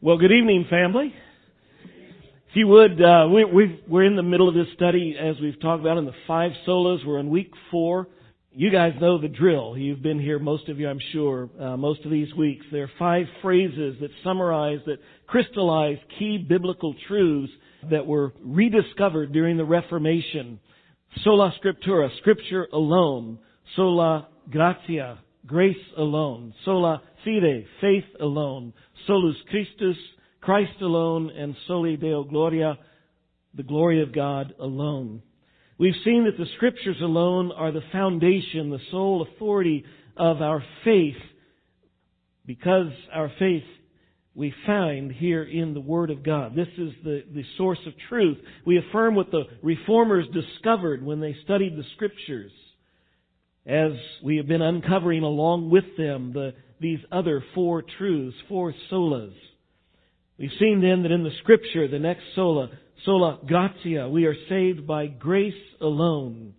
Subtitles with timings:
[0.00, 1.12] Well, good evening, family.
[1.82, 5.60] If you would, uh, we, we, we're in the middle of this study, as we've
[5.60, 7.04] talked about, in the five solas.
[7.04, 8.06] We're in week four.
[8.52, 9.76] You guys know the drill.
[9.76, 12.64] You've been here, most of you, I'm sure, uh, most of these weeks.
[12.70, 17.52] There are five phrases that summarize, that crystallize key biblical truths
[17.90, 20.60] that were rediscovered during the Reformation.
[21.24, 23.40] Sola Scriptura, Scripture alone.
[23.74, 26.54] Sola Gratia, grace alone.
[26.64, 28.72] Sola Fide, faith alone.
[29.06, 29.96] Solus Christus,
[30.40, 31.30] Christ alone.
[31.30, 32.78] And Soli Deo Gloria,
[33.54, 35.22] the glory of God alone.
[35.78, 39.84] We've seen that the Scriptures alone are the foundation, the sole authority
[40.16, 41.14] of our faith,
[42.44, 43.62] because our faith
[44.34, 46.54] we find here in the Word of God.
[46.54, 48.38] This is the, the source of truth.
[48.64, 52.52] We affirm what the Reformers discovered when they studied the Scriptures
[53.66, 53.92] as
[54.22, 59.34] we have been uncovering along with them the, these other four truths, four solas.
[60.38, 62.70] We've seen then that in the scripture, the next sola,
[63.04, 66.54] sola gratia, we are saved by grace alone.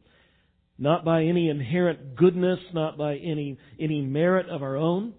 [0.78, 5.14] Not by any inherent goodness, not by any, any merit of our own.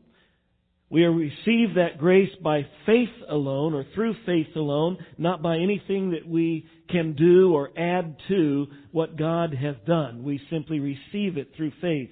[0.91, 6.27] We receive that grace by faith alone or through faith alone, not by anything that
[6.27, 10.25] we can do or add to what God has done.
[10.25, 12.11] We simply receive it through faith.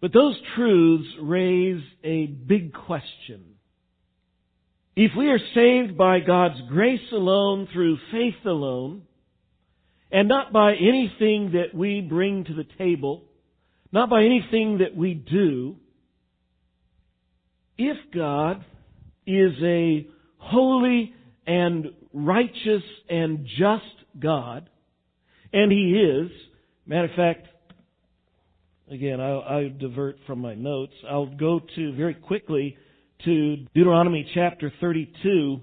[0.00, 3.54] But those truths raise a big question.
[4.94, 9.02] If we are saved by God's grace alone through faith alone,
[10.10, 13.24] and not by anything that we bring to the table,
[13.92, 15.76] not by anything that we do,
[17.76, 18.64] if God
[19.26, 20.06] is a
[20.38, 21.14] holy
[21.46, 23.84] and righteous and just
[24.18, 24.68] God,
[25.52, 26.30] and He is,
[26.86, 27.46] matter of fact,
[28.90, 30.92] again, I'll, I'll divert from my notes.
[31.08, 32.76] I'll go to very quickly
[33.24, 35.60] to Deuteronomy chapter 32.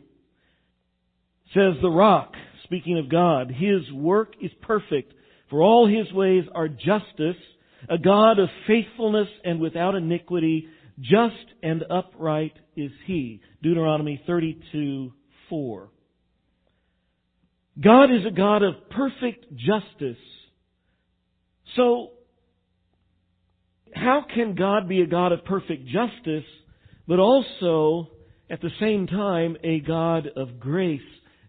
[1.46, 5.14] It says, The rock, speaking of God, His work is perfect,
[5.50, 7.42] for all His ways are justice,
[7.90, 10.68] a God of faithfulness and without iniquity,
[11.00, 13.42] just and upright is he.
[13.62, 15.12] Deuteronomy 32,
[15.50, 15.90] 4.
[17.84, 20.22] God is a God of perfect justice.
[21.76, 22.12] So,
[23.96, 26.44] how can God be a God of perfect justice,
[27.08, 28.10] but also,
[28.50, 31.02] at the same time, a God of grace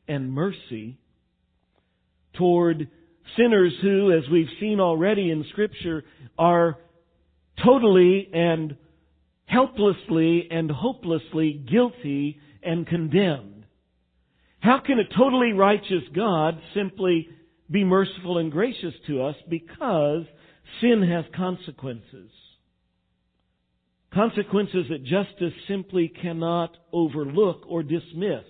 [0.09, 0.99] and mercy
[2.35, 2.89] toward
[3.37, 6.05] sinners who, as we've seen already in Scripture,
[6.39, 6.79] are
[7.65, 8.77] totally and
[9.47, 13.65] helplessly and hopelessly guilty and condemned.
[14.61, 17.29] How can a totally righteous God simply
[17.71, 20.25] be merciful and gracious to us because
[20.81, 22.31] sin has consequences?
[24.13, 28.45] Consequences that justice simply cannot overlook or dismiss.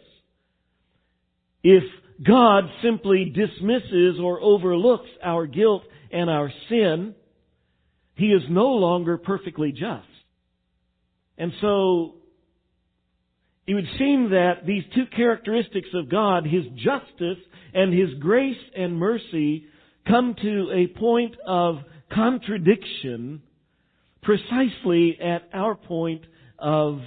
[1.63, 1.83] If
[2.25, 5.83] God simply dismisses or overlooks our guilt
[6.13, 7.15] and our sin,
[8.15, 10.07] He is no longer perfectly just.
[11.37, 12.15] And so,
[13.67, 17.43] it would seem that these two characteristics of God, His justice
[17.75, 19.67] and His grace and mercy,
[20.07, 21.79] come to a point of
[22.13, 23.43] contradiction
[24.23, 26.23] precisely at our point
[26.59, 27.01] of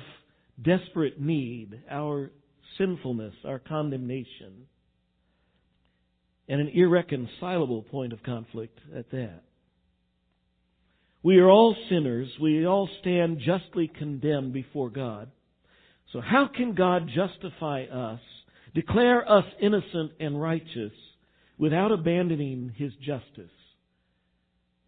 [0.62, 2.32] desperate need, our
[2.78, 4.68] sinfulness, our condemnation,
[6.48, 9.44] and an irreconcilable point of conflict at that.
[11.22, 12.30] We are all sinners.
[12.42, 15.30] We all stand justly condemned before God.
[16.14, 18.22] So how can God justify us,
[18.74, 20.94] declare us innocent and righteous
[21.58, 23.52] without abandoning His justice?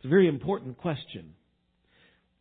[0.01, 1.35] It's a very important question.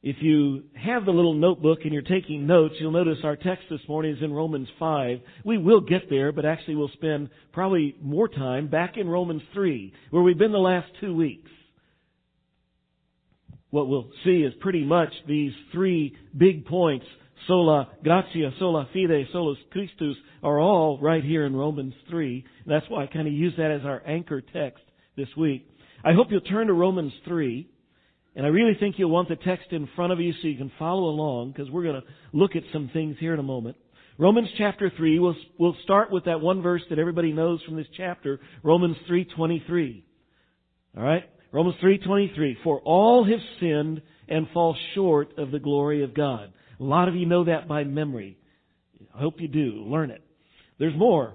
[0.03, 3.81] If you have the little notebook and you're taking notes, you'll notice our text this
[3.87, 5.19] morning is in Romans 5.
[5.45, 9.93] We will get there, but actually we'll spend probably more time back in Romans 3,
[10.09, 11.51] where we've been the last two weeks
[13.71, 17.07] what we'll see is pretty much these three big points,
[17.47, 22.45] sola gratia, sola fide, solus Christus, are all right here in Romans 3.
[22.67, 24.83] That's why I kind of use that as our anchor text
[25.17, 25.70] this week.
[26.05, 27.69] I hope you'll turn to Romans 3.
[28.37, 30.71] And I really think you'll want the text in front of you so you can
[30.79, 33.77] follow along because we're going to look at some things here in a moment.
[34.19, 37.87] Romans chapter 3, we'll, we'll start with that one verse that everybody knows from this
[37.97, 40.03] chapter, Romans 3.23.
[40.97, 41.25] Alright?
[41.53, 46.53] Romans 3:23 For all have sinned and fall short of the glory of God.
[46.79, 48.39] A lot of you know that by memory.
[49.15, 49.85] I hope you do.
[49.87, 50.23] Learn it.
[50.79, 51.35] There's more.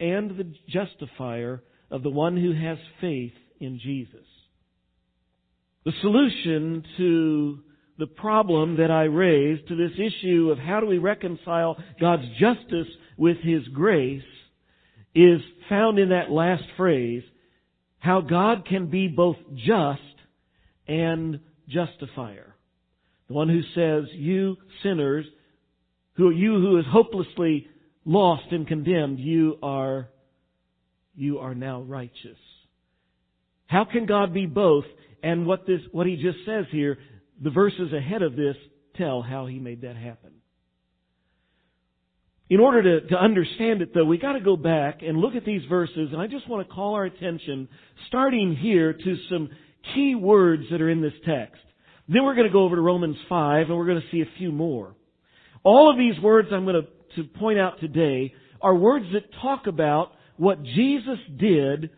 [0.00, 4.26] and the justifier of the one who has faith in Jesus.
[5.84, 7.58] The solution to
[7.98, 12.88] the problem that I raised, to this issue of how do we reconcile God's justice
[13.16, 14.22] with His grace,
[15.14, 17.22] is found in that last phrase,
[17.98, 20.00] how God can be both just
[20.86, 22.54] and justifier.
[23.28, 25.24] The one who says, you sinners,
[26.14, 27.66] who you who is hopelessly
[28.06, 30.08] lost and condemned, you are,
[31.14, 32.38] you are now righteous.
[33.66, 34.84] How can God be both?
[35.22, 36.98] And what this, what he just says here,
[37.42, 38.56] the verses ahead of this
[38.96, 40.30] tell how he made that happen.
[42.48, 45.62] In order to, to understand it though, we gotta go back and look at these
[45.68, 47.68] verses, and I just want to call our attention,
[48.06, 49.50] starting here, to some
[49.94, 51.60] key words that are in this text.
[52.08, 54.38] Then we're going to go over to Romans 5, and we're going to see a
[54.38, 54.94] few more.
[55.64, 59.66] All of these words I'm going to, to point out today are words that talk
[59.66, 61.90] about what Jesus did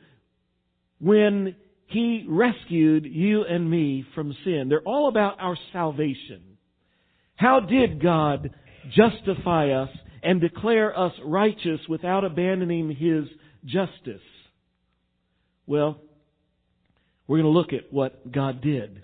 [1.01, 1.55] when
[1.87, 4.67] He rescued you and me from sin.
[4.69, 6.43] They're all about our salvation.
[7.37, 8.51] How did God
[8.91, 9.91] justify us
[10.23, 13.25] and declare us righteous without abandoning His
[13.65, 14.23] justice?
[15.67, 16.01] Well,
[17.27, 19.03] we're going to look at what God did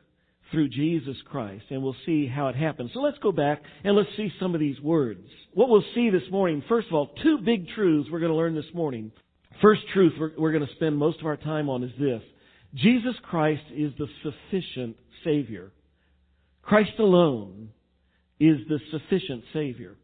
[0.55, 2.93] through Jesus Christ, and we'll see how it happens.
[2.95, 5.27] So let's go back and let's see some of these words.
[5.53, 8.55] What we'll see this morning, first of all, two big truths we're going to learn
[8.55, 9.11] this morning.
[9.61, 12.23] First truth we're, we're going to spend most of our time on is this.
[12.75, 15.73] Jesus Christ is the sufficient Savior.
[16.63, 17.71] Christ alone
[18.39, 19.97] is the sufficient Savior.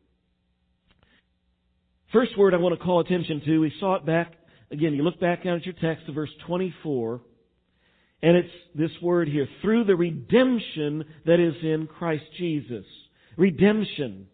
[2.12, 4.32] First word I want to call attention to, we saw it back,
[4.72, 7.20] again, you look back down at your text to verse 24.
[8.22, 12.84] And it's this word here, through the redemption that is in Christ Jesus.
[13.36, 14.26] Redemption.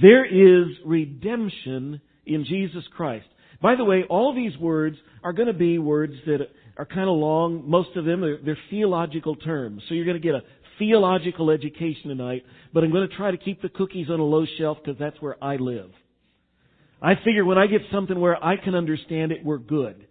[0.00, 3.26] There is redemption in Jesus Christ.
[3.60, 7.16] By the way, all these words are going to be words that are kind of
[7.16, 7.68] long.
[7.68, 9.82] Most of them, are, they're theological terms.
[9.88, 10.42] So you're going to get a
[10.78, 14.44] theological education tonight, but I'm going to try to keep the cookies on a low
[14.58, 15.90] shelf because that's where I live.
[17.00, 20.05] I figure when I get something where I can understand it, we're good.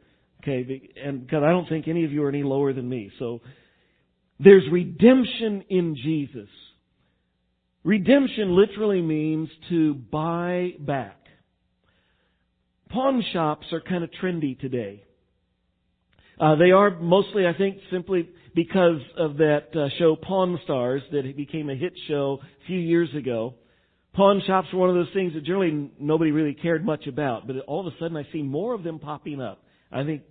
[0.47, 3.11] Okay, and because I don't think any of you are any lower than me.
[3.17, 3.41] So
[4.39, 6.49] there's redemption in Jesus.
[7.83, 11.17] Redemption literally means to buy back.
[12.89, 15.03] Pawn shops are kind of trendy today.
[16.39, 21.35] Uh, they are mostly, I think, simply because of that uh, show Pawn Stars that
[21.35, 23.55] became a hit show a few years ago.
[24.13, 27.57] Pawn shops were one of those things that generally nobody really cared much about, but
[27.67, 29.63] all of a sudden I see more of them popping up.
[29.91, 30.23] I think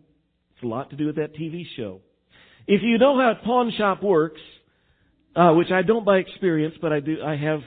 [0.64, 2.00] a lot to do with that TV show.
[2.66, 4.40] If you know how a pawn shop works,
[5.37, 7.61] uh, which I don't by experience, but I do, I have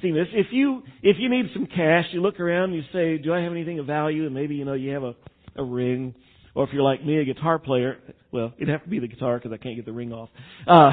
[0.00, 0.28] seen this.
[0.32, 3.40] If you, if you need some cash, you look around and you say, do I
[3.40, 4.26] have anything of value?
[4.26, 5.14] And maybe, you know, you have a,
[5.56, 6.14] a ring.
[6.54, 7.98] Or if you're like me, a guitar player,
[8.30, 10.28] well, it'd have to be the guitar because I can't get the ring off.
[10.66, 10.92] Uh,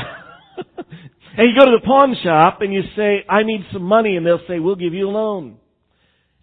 [1.37, 4.25] and you go to the pawn shop and you say, I need some money, and
[4.25, 5.57] they'll say, we'll give you a loan.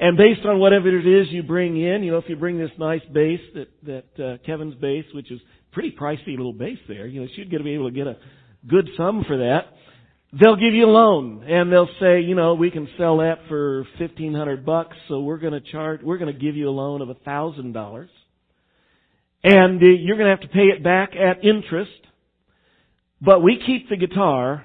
[0.01, 2.71] And based on whatever it is you bring in, you know, if you bring this
[2.79, 5.41] nice bass that that uh, Kevin's bass, which is
[5.73, 8.17] pretty pricey little bass there, you know, she'd get to be able to get a
[8.69, 9.73] good sum for that.
[10.33, 13.87] They'll give you a loan, and they'll say, you know, we can sell that for
[13.99, 17.01] fifteen hundred bucks, so we're going to charge, we're going to give you a loan
[17.01, 18.11] of a thousand dollars,
[19.43, 21.91] and uh, you're going to have to pay it back at interest.
[23.21, 24.65] But we keep the guitar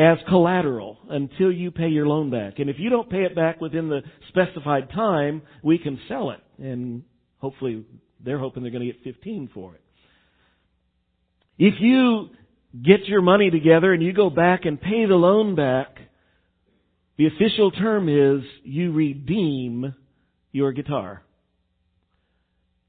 [0.00, 2.58] as collateral until you pay your loan back.
[2.58, 6.40] And if you don't pay it back within the specified time, we can sell it.
[6.58, 7.02] And
[7.36, 7.84] hopefully
[8.24, 9.82] they're hoping they're going to get 15 for it.
[11.58, 12.30] If you
[12.82, 15.98] get your money together and you go back and pay the loan back,
[17.18, 19.94] the official term is you redeem
[20.50, 21.22] your guitar.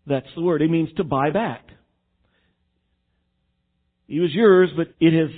[0.08, 0.62] That's the word.
[0.62, 1.66] It means to buy back.
[4.08, 5.30] It was yours, but it has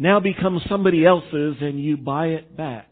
[0.00, 2.88] now becomes somebody else's and you buy it back.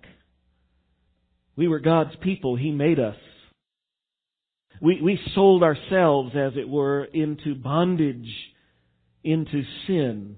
[1.57, 2.55] We were God's people.
[2.55, 3.17] He made us.
[4.83, 8.29] We, we sold ourselves, as it were, into bondage,
[9.25, 10.37] into sin.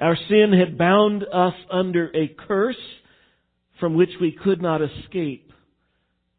[0.00, 2.74] Our sin had bound us under a curse
[3.78, 5.52] from which we could not escape,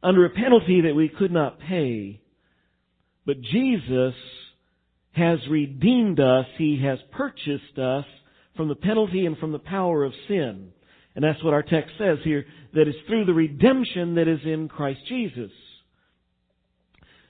[0.03, 2.21] under a penalty that we could not pay.
[3.25, 4.13] But Jesus
[5.13, 6.47] has redeemed us.
[6.57, 8.05] He has purchased us
[8.55, 10.69] from the penalty and from the power of sin.
[11.15, 14.67] And that's what our text says here, that it's through the redemption that is in
[14.67, 15.51] Christ Jesus.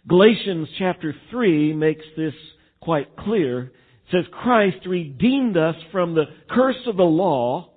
[0.07, 2.33] Galatians chapter 3 makes this
[2.81, 3.63] quite clear.
[3.63, 3.71] It
[4.11, 7.69] says, Christ redeemed us from the curse of the law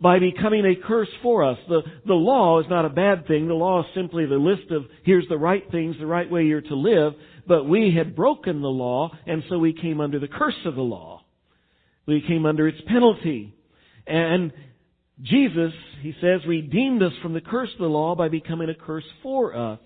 [0.00, 1.58] by becoming a curse for us.
[1.68, 3.46] The, the law is not a bad thing.
[3.46, 6.60] The law is simply the list of here's the right things, the right way you're
[6.60, 7.14] to live.
[7.46, 10.82] But we had broken the law, and so we came under the curse of the
[10.82, 11.22] law.
[12.06, 13.54] We came under its penalty.
[14.06, 14.52] And
[15.22, 15.72] Jesus,
[16.02, 19.56] he says, redeemed us from the curse of the law by becoming a curse for
[19.56, 19.80] us.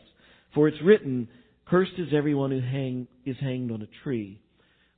[0.54, 1.28] For it's written,
[1.66, 4.40] Cursed is everyone who hang, is hanged on a tree.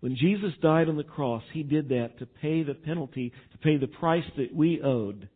[0.00, 3.76] When Jesus died on the cross, He did that to pay the penalty, to pay
[3.76, 5.28] the price that we owed,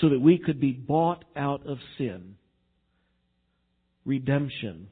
[0.00, 2.36] so that we could be bought out of sin.
[4.04, 4.88] Redemption.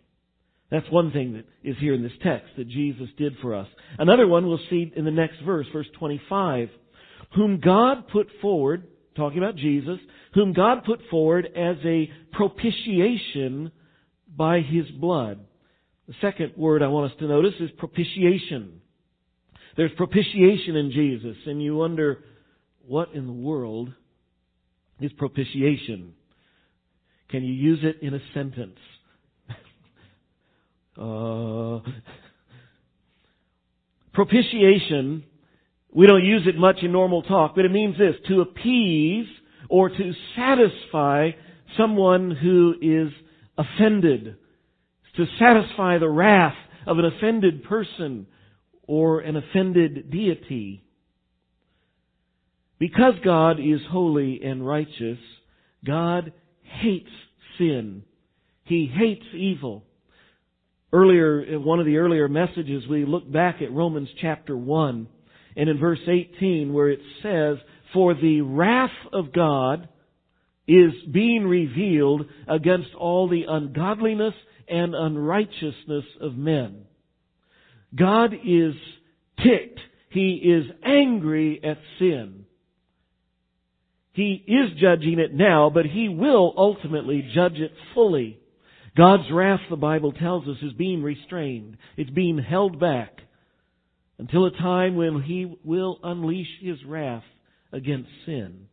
[0.71, 3.67] That's one thing that is here in this text that Jesus did for us.
[3.99, 6.69] Another one we'll see in the next verse, verse 25.
[7.37, 9.99] Whom God put forward, talking about Jesus,
[10.35, 13.73] whom God put forward as a propitiation
[14.35, 15.41] by His blood.
[16.07, 18.81] The second word I want us to notice is propitiation.
[19.77, 22.25] There's propitiation in Jesus, and you wonder,
[22.87, 23.93] what in the world
[25.01, 26.15] is propitiation?
[27.31, 28.79] Can you use it in a sentence?
[30.99, 31.81] Uh,
[34.13, 35.25] propitiation,
[35.93, 39.27] we don't use it much in normal talk, but it means this, to appease
[39.69, 41.31] or to satisfy
[41.77, 43.13] someone who is
[43.57, 44.37] offended
[45.19, 46.55] to satisfy the wrath
[46.87, 48.27] of an offended person
[48.87, 50.85] or an offended deity.
[52.79, 55.19] Because God is holy and righteous,
[55.85, 57.11] God hates
[57.59, 58.05] sin.
[58.63, 59.85] He hates evil.
[60.93, 65.07] Earlier, one of the earlier messages, we looked back at Romans chapter 1,
[65.57, 67.59] and in verse 18, where it says,
[67.93, 69.89] For the wrath of God
[70.67, 74.35] is being revealed against all the ungodliness
[74.69, 76.85] and unrighteousness of men.
[77.95, 78.75] God is
[79.43, 79.81] ticked.
[80.11, 82.45] He is angry at sin.
[84.13, 88.39] He is judging it now, but He will ultimately judge it fully.
[88.99, 91.77] God's wrath, the Bible tells us, is being restrained.
[91.97, 93.13] It's being held back
[94.19, 97.23] until a time when He will unleash His wrath
[97.73, 98.67] against sin.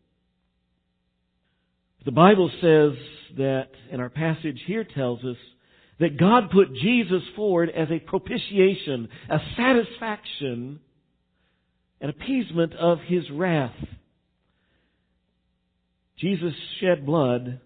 [2.05, 2.93] The Bible says
[3.37, 5.37] that, and our passage here tells us,
[5.99, 10.79] that God put Jesus forward as a propitiation, a satisfaction,
[12.01, 13.75] an appeasement of His wrath.
[16.17, 17.61] Jesus shed blood.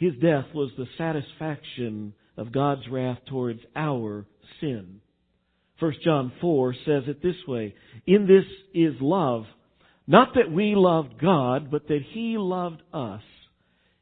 [0.00, 4.24] His death was the satisfaction of God's wrath towards our
[4.58, 5.02] sin.
[5.78, 7.74] 1 John 4 says it this way,
[8.06, 9.44] In this is love,
[10.06, 13.20] not that we loved God, but that He loved us,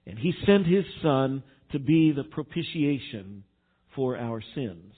[0.06, 3.42] and He sent His Son to be the propitiation
[3.96, 4.94] for our sins.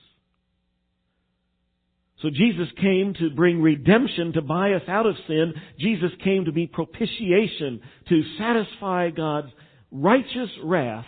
[2.20, 5.54] So Jesus came to bring redemption, to buy us out of sin.
[5.78, 7.80] Jesus came to be propitiation,
[8.10, 9.48] to satisfy God's
[9.90, 11.06] righteous wrath,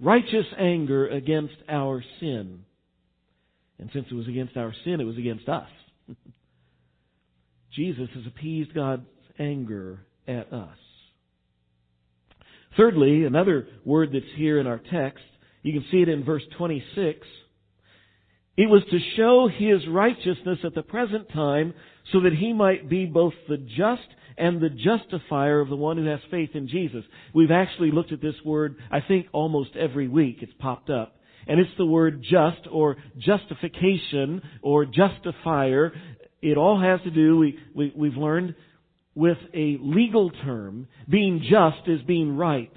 [0.00, 2.64] righteous anger against our sin.
[3.78, 5.68] And since it was against our sin, it was against us.
[7.74, 9.02] Jesus has appeased God's
[9.38, 10.76] anger at us.
[12.76, 15.24] Thirdly, another word that's here in our text
[15.64, 17.26] you can see it in verse 26.
[18.56, 21.74] It was to show his righteousness at the present time
[22.12, 26.06] so that he might be both the just and the justifier of the one who
[26.06, 27.04] has faith in Jesus.
[27.32, 30.38] We've actually looked at this word, I think, almost every week.
[30.40, 31.16] It's popped up.
[31.46, 35.92] And it's the word just or justification or justifier.
[36.40, 38.54] It all has to do, we, we, we've learned,
[39.14, 40.88] with a legal term.
[41.08, 42.72] Being just is being right.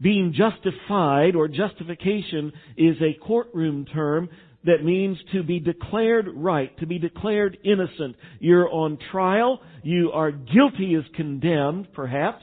[0.00, 4.30] Being justified or justification is a courtroom term
[4.64, 8.16] that means to be declared right, to be declared innocent.
[8.40, 12.42] You're on trial, you are guilty as condemned, perhaps.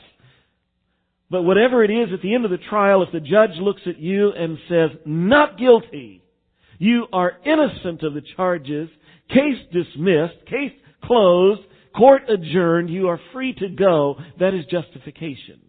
[1.30, 4.00] But whatever it is at the end of the trial, if the judge looks at
[4.00, 6.24] you and says, not guilty,
[6.80, 8.90] you are innocent of the charges,
[9.30, 10.72] case dismissed, case
[11.04, 11.62] closed,
[11.96, 15.60] court adjourned, you are free to go, that is justification.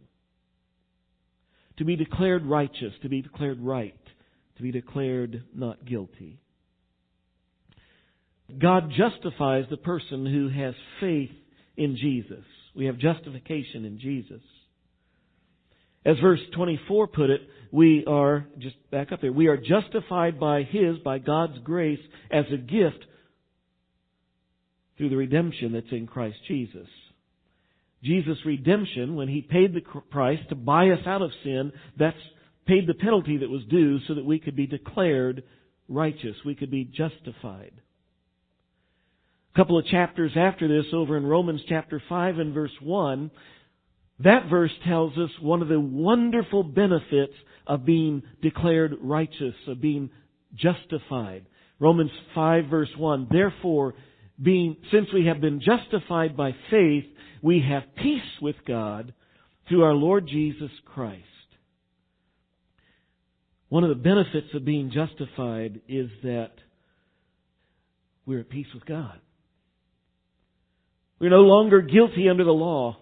[1.78, 3.95] To be declared righteous, to be declared right,
[4.59, 6.41] to be declared not guilty.
[8.57, 11.31] God justifies the person who has faith
[11.77, 12.45] in Jesus.
[12.75, 14.41] We have justification in Jesus.
[16.05, 20.62] As verse 24 put it, we are, just back up there, we are justified by
[20.62, 22.00] His, by God's grace,
[22.31, 23.05] as a gift
[24.97, 26.88] through the redemption that's in Christ Jesus.
[28.03, 32.17] Jesus' redemption, when He paid the price to buy us out of sin, that's
[32.68, 35.42] paid the penalty that was due so that we could be declared
[35.88, 36.37] righteous.
[36.44, 37.72] We could be justified.
[39.54, 43.30] A couple of chapters after this, over in Romans chapter 5 and verse 1,
[44.20, 47.32] that verse tells us one of the wonderful benefits
[47.66, 50.10] of being declared righteous, of being
[50.54, 51.46] justified.
[51.80, 53.94] Romans 5 verse 1, therefore,
[54.40, 57.04] being, since we have been justified by faith,
[57.42, 59.14] we have peace with God
[59.68, 61.25] through our Lord Jesus Christ.
[63.68, 66.52] One of the benefits of being justified is that
[68.25, 69.20] we're at peace with God.
[71.20, 72.96] We're no longer guilty under the law.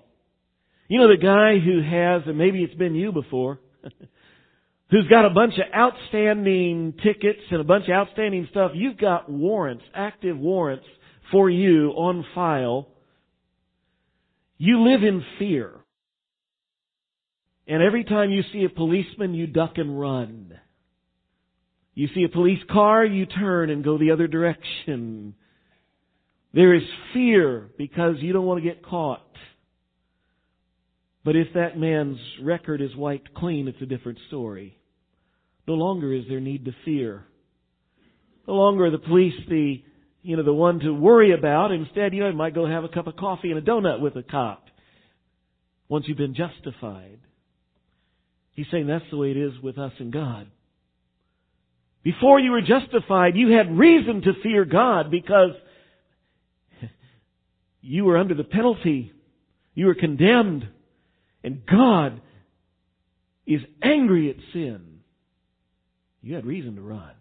[0.88, 3.60] You know the guy who has, and maybe it's been you before,
[4.90, 8.72] who's got a bunch of outstanding tickets and a bunch of outstanding stuff.
[8.74, 10.86] You've got warrants, active warrants
[11.30, 12.88] for you on file.
[14.58, 15.72] You live in fear.
[17.66, 20.58] And every time you see a policeman, you duck and run.
[21.94, 25.34] You see a police car, you turn and go the other direction.
[26.52, 26.82] There is
[27.12, 29.22] fear because you don't want to get caught.
[31.24, 34.78] But if that man's record is wiped clean, it's a different story.
[35.66, 37.24] No longer is there need to fear.
[38.46, 39.82] No longer are the police the,
[40.22, 41.72] you know, the one to worry about.
[41.72, 44.14] Instead, you know, you might go have a cup of coffee and a donut with
[44.14, 44.66] a cop
[45.88, 47.18] once you've been justified.
[48.56, 50.48] He's saying that's the way it is with us and God.
[52.02, 55.50] Before you were justified, you had reason to fear God because
[57.82, 59.12] you were under the penalty.
[59.74, 60.66] You were condemned.
[61.44, 62.22] And God
[63.46, 65.00] is angry at sin.
[66.22, 67.12] You had reason to run.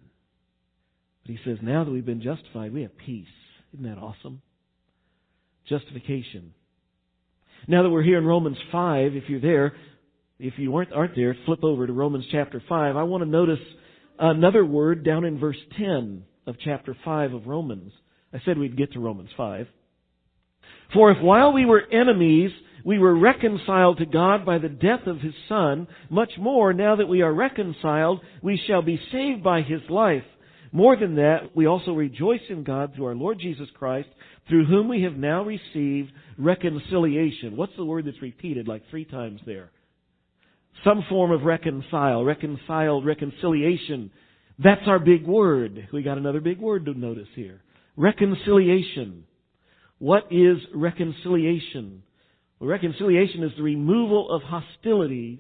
[1.23, 3.27] But he says, now that we've been justified, we have peace.
[3.73, 4.41] Isn't that awesome?
[5.67, 6.53] Justification.
[7.67, 9.73] Now that we're here in Romans 5, if you're there,
[10.39, 12.95] if you aren't, aren't there, flip over to Romans chapter 5.
[12.95, 13.59] I want to notice
[14.19, 17.91] another word down in verse 10 of chapter 5 of Romans.
[18.33, 19.67] I said we'd get to Romans 5.
[20.93, 22.51] For if while we were enemies,
[22.83, 27.07] we were reconciled to God by the death of His Son, much more, now that
[27.07, 30.23] we are reconciled, we shall be saved by His life.
[30.71, 34.09] More than that, we also rejoice in God through our Lord Jesus Christ,
[34.47, 37.55] through whom we have now received reconciliation.
[37.55, 39.71] What's the word that's repeated like three times there?
[40.83, 44.11] Some form of reconcile, reconciled, reconciliation.
[44.59, 45.87] That's our big word.
[45.91, 47.61] We got another big word to notice here.
[47.97, 49.25] Reconciliation.
[49.99, 52.03] What is reconciliation?
[52.59, 55.39] Well, reconciliation is the removal of hostilities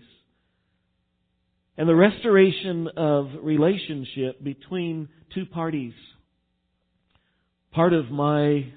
[1.77, 5.93] and the restoration of relationship between two parties.
[7.71, 8.71] Part of my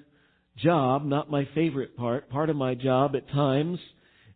[0.56, 3.78] job, not my favorite part, part of my job at times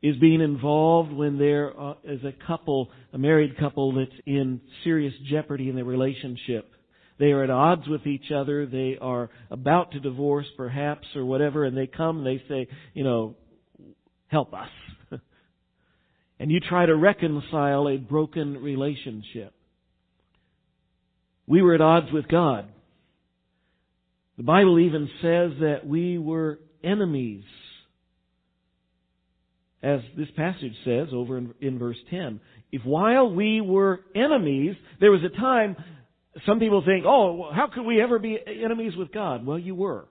[0.02, 5.14] is being involved when there uh, is a couple, a married couple that's in serious
[5.30, 6.68] jeopardy in their relationship.
[7.18, 8.66] They are at odds with each other.
[8.66, 13.04] They are about to divorce, perhaps, or whatever, and they come and they say, you
[13.04, 13.36] know,
[14.26, 14.70] help us.
[16.40, 19.54] and you try to reconcile a broken relationship.
[21.46, 22.66] We were at odds with God.
[24.36, 27.44] The Bible even says that we were enemies.
[29.82, 32.40] As this passage says over in, in, verse 10.
[32.70, 35.76] If while we were enemies, there was a time,
[36.46, 39.44] some people think, oh, how could we ever be enemies with God?
[39.44, 40.06] Well, you were.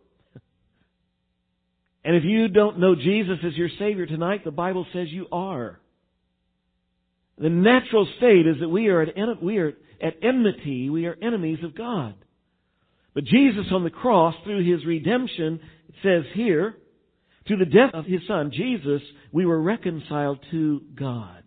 [2.03, 5.79] And if you don't know Jesus as your Savior tonight, the Bible says you are.
[7.37, 11.59] The natural state is that we are at, we are at enmity, we are enemies
[11.63, 12.15] of God.
[13.13, 16.75] But Jesus on the cross, through His redemption, it says here,
[17.47, 19.01] through the death of His Son, Jesus,
[19.31, 21.43] we were reconciled to God.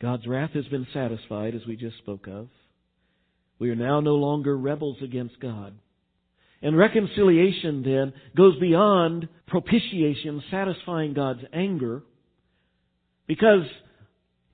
[0.00, 2.48] God's wrath has been satisfied, as we just spoke of.
[3.58, 5.74] We are now no longer rebels against God.
[6.60, 12.02] And reconciliation then goes beyond propitiation, satisfying God's anger.
[13.26, 13.62] Because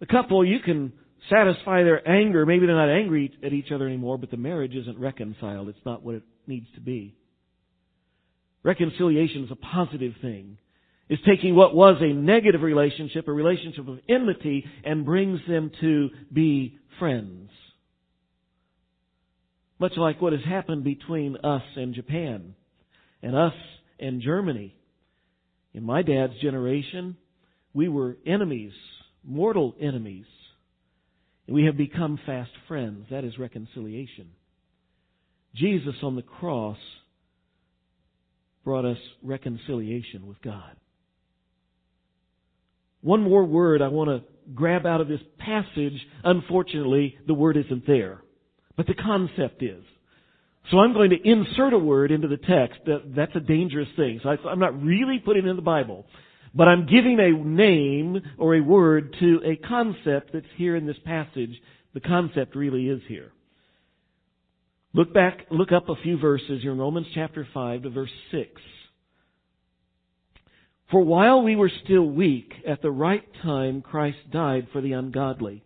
[0.01, 0.93] the couple, you can
[1.31, 2.47] satisfy their anger.
[2.47, 5.69] Maybe they're not angry at each other anymore, but the marriage isn't reconciled.
[5.69, 7.15] It's not what it needs to be.
[8.63, 10.59] Reconciliation is a positive thing.
[11.09, 16.11] It's taking what was a negative relationship, a relationship of enmity, and brings them to
[16.33, 17.51] be friends.
[19.79, 22.55] Much like what has happened between us and Japan
[23.23, 23.55] and us
[23.99, 24.75] and Germany.
[25.73, 27.17] In my dad's generation,
[27.73, 28.73] we were enemies,
[29.25, 30.27] mortal enemies.
[31.47, 33.07] And we have become fast friends.
[33.11, 34.31] That is reconciliation.
[35.55, 36.77] Jesus on the cross
[38.69, 40.77] brought us reconciliation with God.
[43.01, 45.99] One more word I want to grab out of this passage.
[46.23, 48.21] Unfortunately, the word isn't there.
[48.77, 49.83] But the concept is.
[50.71, 52.81] So I'm going to insert a word into the text.
[52.85, 54.21] That, that's a dangerous thing.
[54.23, 56.05] So I, I'm not really putting it in the Bible.
[56.55, 60.99] But I'm giving a name or a word to a concept that's here in this
[61.07, 61.59] passage.
[61.95, 63.33] The concept really is here.
[64.95, 66.63] Look back, look up a few verses.
[66.63, 68.49] You're in Romans chapter 5 to verse 6.
[70.91, 75.63] For while we were still weak, at the right time Christ died for the ungodly.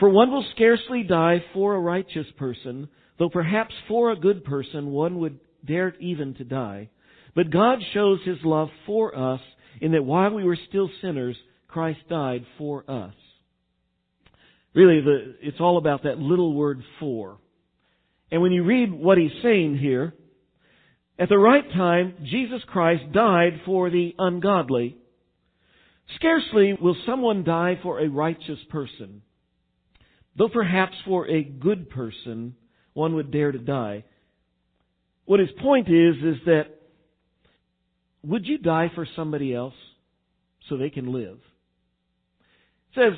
[0.00, 2.88] For one will scarcely die for a righteous person,
[3.18, 6.90] though perhaps for a good person one would dare even to die.
[7.36, 9.40] But God shows His love for us
[9.80, 11.36] in that while we were still sinners,
[11.68, 13.14] Christ died for us.
[14.74, 17.38] Really, the, it's all about that little word for.
[18.32, 20.14] And when you read what he's saying here,
[21.18, 24.96] at the right time, Jesus Christ died for the ungodly.
[26.16, 29.20] Scarcely will someone die for a righteous person,
[30.36, 32.56] though perhaps for a good person
[32.94, 34.04] one would dare to die.
[35.26, 36.64] What his point is, is that
[38.22, 39.74] would you die for somebody else
[40.70, 41.38] so they can live?
[42.94, 43.12] It says,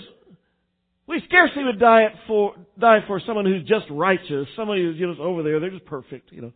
[1.07, 5.23] we scarcely would die for, die for someone who's just righteous, somebody who's, you know,
[5.23, 6.53] over there, they're just perfect, you know.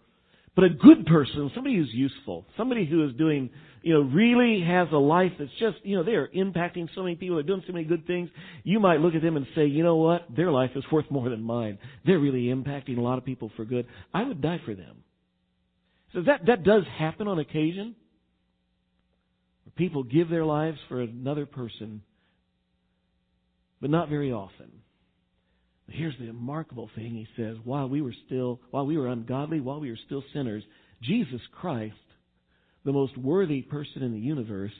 [0.54, 3.50] But a good person, somebody who's useful, somebody who is doing,
[3.82, 7.14] you know, really has a life that's just, you know, they are impacting so many
[7.14, 8.28] people, they're doing so many good things.
[8.64, 11.28] You might look at them and say, you know what, their life is worth more
[11.28, 11.78] than mine.
[12.04, 13.87] They're really impacting a lot of people for good.
[14.12, 15.04] I would die for them.
[16.14, 17.94] So that, that does happen on occasion.
[19.76, 22.02] People give their lives for another person,
[23.81, 24.71] but not very often.
[25.88, 29.81] Here's the remarkable thing he says, while we were still, while we were ungodly, while
[29.81, 30.62] we were still sinners,
[31.03, 31.95] Jesus Christ,
[32.85, 34.73] the most worthy person in the universe,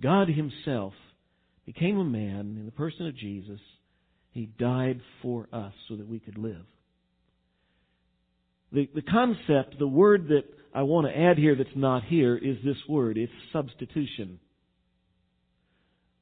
[0.00, 0.94] God himself,
[1.64, 3.60] became a man in the person of Jesus.
[4.32, 6.64] He died for us so that we could live.
[8.72, 12.56] The, the concept, the word that I want to add here that's not here is
[12.64, 13.18] this word.
[13.18, 14.40] It's substitution.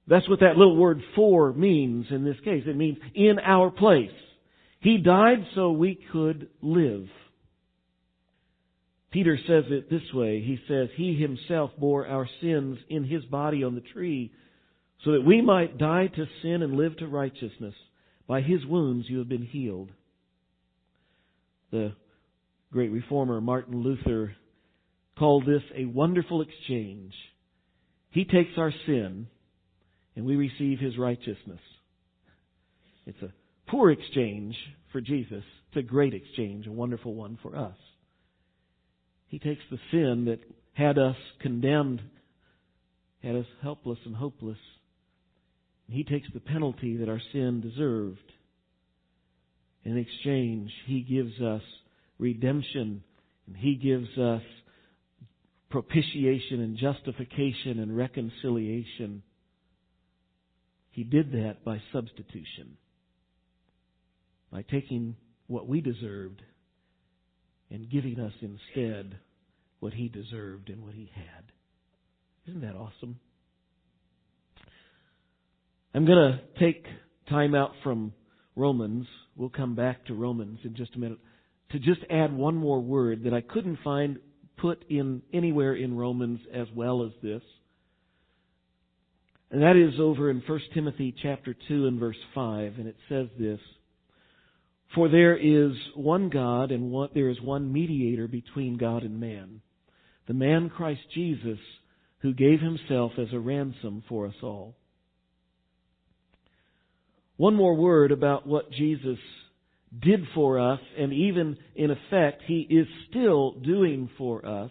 [0.07, 2.65] That's what that little word for means in this case.
[2.67, 4.11] It means in our place.
[4.81, 7.07] He died so we could live.
[9.11, 10.41] Peter says it this way.
[10.41, 14.33] He says, He himself bore our sins in His body on the tree
[15.05, 17.75] so that we might die to sin and live to righteousness.
[18.27, 19.91] By His wounds you have been healed.
[21.73, 21.93] The
[22.73, 24.35] great reformer Martin Luther
[25.19, 27.13] called this a wonderful exchange.
[28.11, 29.27] He takes our sin
[30.21, 31.61] and we receive his righteousness.
[33.07, 33.33] It's a
[33.71, 34.55] poor exchange
[34.93, 35.43] for Jesus.
[35.69, 37.77] It's a great exchange, a wonderful one for us.
[39.29, 40.41] He takes the sin that
[40.75, 42.03] had us condemned,
[43.23, 44.59] had us helpless and hopeless,
[45.89, 48.19] and he takes the penalty that our sin deserved.
[49.85, 51.63] In exchange, he gives us
[52.19, 53.03] redemption,
[53.47, 54.43] and he gives us
[55.71, 59.23] propitiation and justification and reconciliation.
[60.91, 62.77] He did that by substitution,
[64.51, 66.43] by taking what we deserved
[67.71, 69.19] and giving us instead
[69.79, 71.45] what he deserved and what he had.
[72.49, 73.19] Isn't that awesome?
[75.95, 76.85] I'm going to take
[77.29, 78.13] time out from
[78.57, 79.07] Romans.
[79.37, 81.19] We'll come back to Romans in just a minute
[81.71, 84.19] to just add one more word that I couldn't find
[84.59, 87.43] put in anywhere in Romans as well as this.
[89.51, 93.27] And that is over in 1 Timothy chapter 2 and verse 5, and it says
[93.39, 93.59] this,
[94.95, 99.61] For there is one God and one, there is one mediator between God and man,
[100.29, 101.59] the man Christ Jesus,
[102.19, 104.77] who gave himself as a ransom for us all.
[107.37, 109.19] One more word about what Jesus
[109.99, 114.71] did for us, and even in effect, he is still doing for us,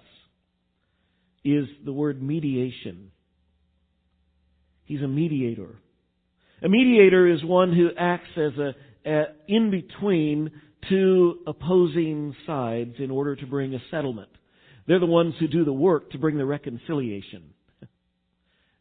[1.44, 3.12] is the word mediation.
[4.90, 5.76] He's a mediator.
[6.64, 8.74] A mediator is one who acts as a,
[9.06, 10.50] a in between
[10.90, 14.30] two opposing sides in order to bring a settlement.
[14.88, 17.54] They're the ones who do the work to bring the reconciliation.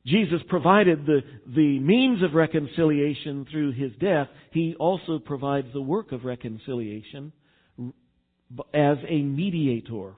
[0.06, 4.28] Jesus provided the, the means of reconciliation through his death.
[4.50, 7.34] He also provides the work of reconciliation
[8.72, 10.14] as a mediator.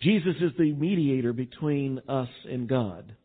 [0.00, 3.16] Jesus is the mediator between us and God.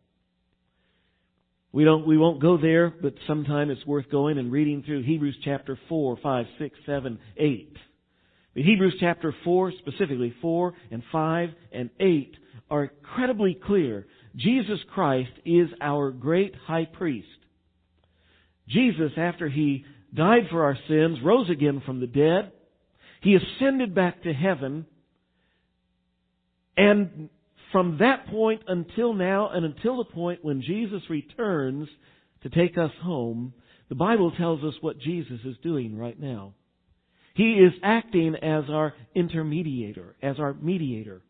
[1.72, 5.38] We don't, we won't go there, but sometime it's worth going and reading through Hebrews
[5.44, 7.78] chapter 4, 5, 6, 7, 8.
[8.56, 12.36] Hebrews chapter 4, specifically 4 and 5 and 8,
[12.72, 14.08] are incredibly clear.
[14.36, 17.28] Jesus Christ is our great high priest.
[18.68, 22.52] Jesus, after he died for our sins, rose again from the dead.
[23.22, 24.86] He ascended back to heaven.
[26.78, 27.30] And
[27.72, 31.88] from that point until now and until the point when Jesus returns
[32.44, 33.54] to take us home,
[33.90, 36.54] the Bible tells us what Jesus is doing right now.
[37.36, 41.22] He is acting as our intermediator, as our mediator.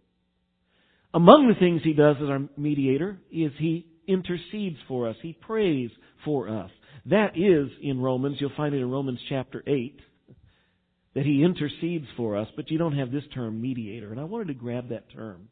[1.13, 5.15] Among the things he does as our mediator is he intercedes for us.
[5.21, 5.89] He prays
[6.25, 6.71] for us.
[7.06, 8.38] That is in Romans.
[8.39, 9.99] You'll find it in Romans chapter 8
[11.15, 14.12] that he intercedes for us, but you don't have this term mediator.
[14.12, 15.49] And I wanted to grab that term.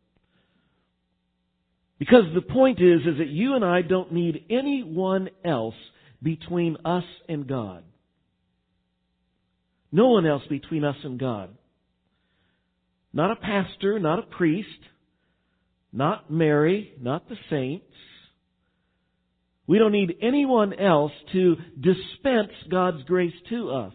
[1.99, 5.75] Because the point is, is that you and I don't need anyone else
[6.21, 7.83] between us and God.
[9.91, 11.49] No one else between us and God.
[13.13, 14.67] Not a pastor, not a priest,
[15.91, 17.85] not Mary, not the saints.
[19.65, 23.93] We don't need anyone else to dispense God's grace to us.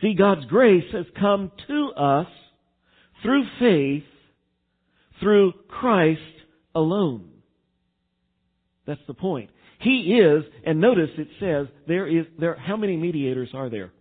[0.00, 2.26] See, God's grace has come to us
[3.22, 4.04] through faith,
[5.20, 6.20] through Christ
[6.74, 7.30] alone.
[8.86, 9.50] That's the point.
[9.80, 13.92] He is, and notice it says there is there how many mediators are there?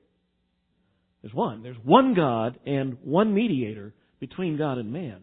[1.21, 1.63] There's one.
[1.63, 5.21] There's one God and one mediator between God and man.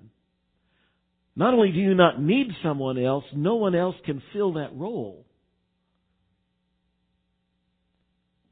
[1.34, 5.24] Not only do you not need someone else, no one else can fill that role.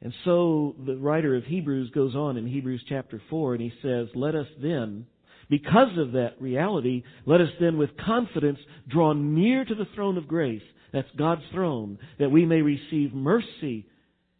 [0.01, 4.07] And so the writer of Hebrews goes on in Hebrews chapter 4 and he says,
[4.15, 5.07] Let us then,
[5.49, 10.27] because of that reality, let us then with confidence draw near to the throne of
[10.27, 13.87] grace that's God's throne, that we may receive mercy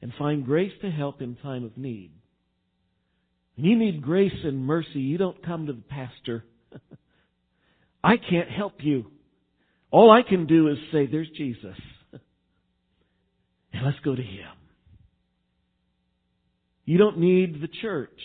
[0.01, 2.12] and find grace to help in time of need.
[3.57, 6.45] When you need grace and mercy, you don't come to the pastor.
[8.05, 9.11] I can't help you.
[9.90, 11.77] All I can do is say, there's Jesus.
[13.73, 14.49] and let's go to Him.
[16.85, 18.19] You don't need the church.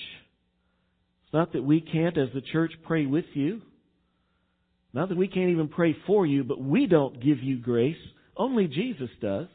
[1.34, 3.62] Not that we can't, as the church, pray with you.
[4.94, 7.96] Not that we can't even pray for you, but we don't give you grace.
[8.36, 9.48] Only Jesus does.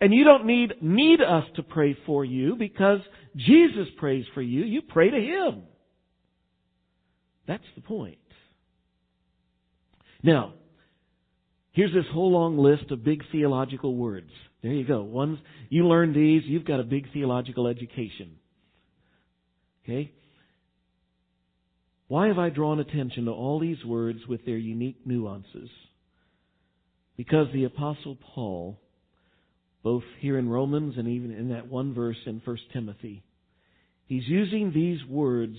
[0.00, 3.00] And you don't need, need us to pray for you because
[3.36, 4.64] Jesus prays for you.
[4.64, 5.62] You pray to Him.
[7.46, 8.18] That's the point.
[10.22, 10.54] Now,
[11.72, 14.30] here's this whole long list of big theological words.
[14.62, 15.02] There you go.
[15.02, 18.36] Ones, you learn these, you've got a big theological education.
[19.88, 20.12] Okay?
[22.08, 25.70] Why have I drawn attention to all these words with their unique nuances?
[27.16, 28.78] Because the Apostle Paul,
[29.82, 33.22] both here in Romans and even in that one verse in 1 Timothy,
[34.06, 35.56] he's using these words,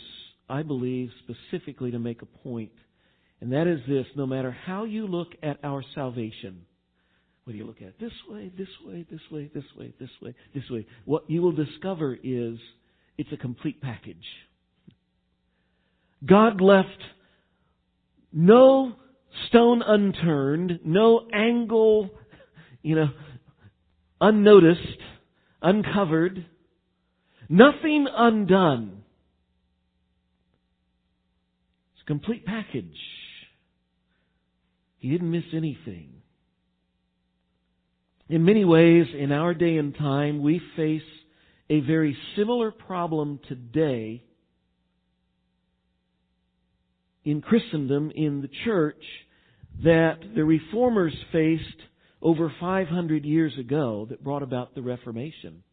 [0.48, 2.72] I believe, specifically to make a point.
[3.42, 6.65] And that is this no matter how you look at our salvation,
[7.44, 10.36] whether you look at it this way, this way, this way, this way, this way,
[10.54, 12.58] this way, what you will discover is
[13.19, 14.23] it's a complete package.
[16.25, 16.88] God left
[18.32, 18.93] no
[19.47, 22.12] stone unturned, no angle,
[22.82, 23.10] you know,
[24.21, 25.01] unnoticed,
[25.62, 26.45] uncovered,
[27.49, 29.03] nothing undone.
[31.95, 32.97] It's a complete package.
[34.99, 36.13] He didn't miss anything.
[38.29, 41.01] In many ways, in our day and time, we face
[41.69, 44.23] a very similar problem today
[47.23, 49.03] in Christendom, in the church,
[49.84, 51.63] that the reformers faced
[52.21, 55.63] over 500 years ago that brought about the Reformation.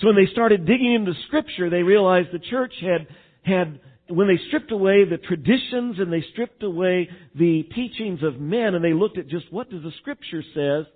[0.00, 3.06] So when they started digging into Scripture, they realized the church had,
[3.42, 8.74] had, when they stripped away the traditions and they stripped away the teachings of men
[8.74, 10.86] and they looked at just what does the Scripture says,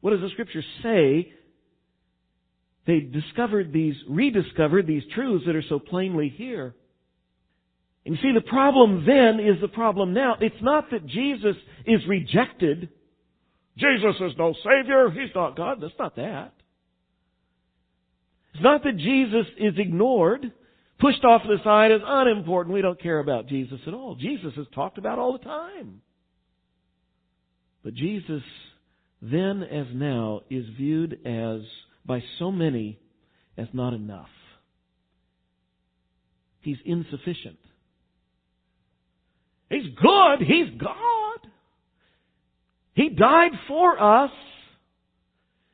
[0.00, 1.32] what does the Scripture say,
[2.88, 6.74] they discovered these, rediscovered these truths that are so plainly here.
[8.06, 10.36] And you see, the problem then is the problem now.
[10.40, 12.88] It's not that Jesus is rejected.
[13.76, 15.10] Jesus is no Savior.
[15.10, 15.82] He's not God.
[15.82, 16.54] That's not that.
[18.54, 20.50] It's not that Jesus is ignored,
[20.98, 22.74] pushed off to the side as unimportant.
[22.74, 24.14] We don't care about Jesus at all.
[24.14, 26.00] Jesus is talked about all the time.
[27.84, 28.42] But Jesus,
[29.20, 31.60] then as now, is viewed as,
[32.08, 32.98] by so many,
[33.56, 34.30] as not enough.
[36.62, 37.58] He's insufficient.
[39.70, 40.40] He's good.
[40.40, 41.50] He's God.
[42.94, 44.32] He died for us.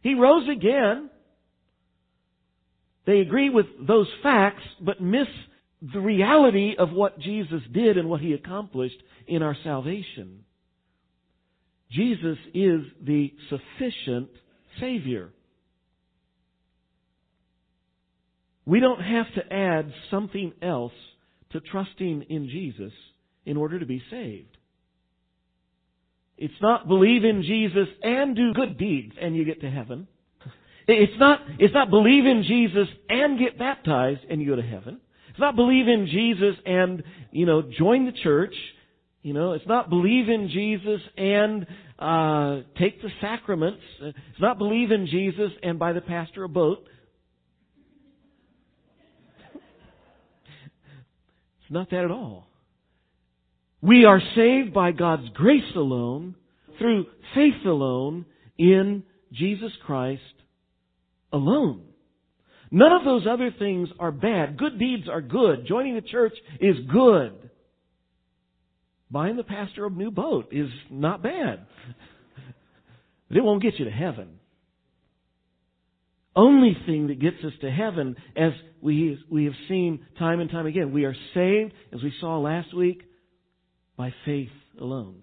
[0.02, 1.08] He rose again.
[3.06, 5.28] They agree with those facts, but miss
[5.80, 10.44] the reality of what Jesus did and what He accomplished in our salvation.
[11.90, 14.30] Jesus is the sufficient
[14.80, 15.30] Savior.
[18.66, 20.92] We don't have to add something else
[21.52, 22.92] to trusting in Jesus
[23.44, 24.56] in order to be saved.
[26.36, 30.08] It's not believe in Jesus and do good deeds and you get to heaven.
[30.86, 35.00] It's not, it's not believe in Jesus and get baptized and you go to heaven.
[35.30, 38.54] It's not believe in Jesus and, you know, join the church.
[39.22, 41.66] You know, it's not believe in Jesus and
[41.98, 43.80] uh, take the sacraments.
[44.00, 46.86] It's not believe in Jesus and buy the pastor a boat.
[51.60, 52.48] It's not that at all.
[53.82, 56.36] We are saved by God's grace alone,
[56.78, 58.24] through faith alone,
[58.56, 60.22] in Jesus Christ
[61.32, 61.82] alone.
[62.70, 64.56] None of those other things are bad.
[64.56, 65.66] Good deeds are good.
[65.66, 67.50] Joining the church is good.
[69.10, 71.66] Buying the pastor a new boat is not bad.
[73.28, 74.38] But it won't get you to heaven.
[76.36, 80.66] Only thing that gets us to heaven, as we, we have seen time and time
[80.66, 83.02] again, we are saved, as we saw last week,
[83.96, 84.48] by faith
[84.80, 85.16] alone.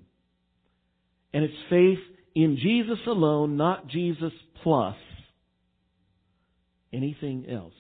[1.34, 2.00] And it's faith
[2.34, 4.32] in Jesus alone, not Jesus
[4.64, 4.96] plus
[6.94, 7.74] anything else.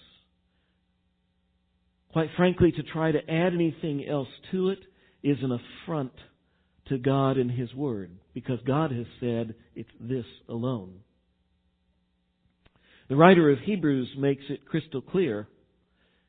[2.11, 4.79] Quite frankly, to try to add anything else to it
[5.23, 6.11] is an affront
[6.87, 10.99] to God and His Word, because God has said it's this alone.
[13.11, 15.49] The writer of Hebrews makes it crystal clear.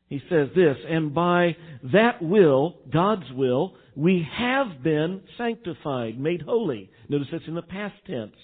[0.09, 1.57] He says this, and by
[1.93, 6.91] that will, God's will, we have been sanctified, made holy.
[7.09, 8.35] Notice it's in the past tense.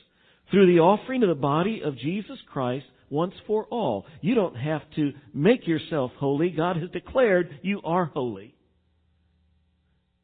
[0.53, 4.07] Through the offering of the body of Jesus Christ once for all.
[4.21, 6.51] You don't have to make yourself holy.
[6.51, 8.55] God has declared you are holy.